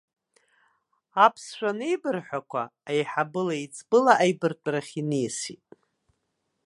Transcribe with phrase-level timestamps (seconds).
[1.25, 5.65] Аԥсшәа анеибырҳәақәа, аиҳабыла-еиҵбыла аибартәарахь иниасит.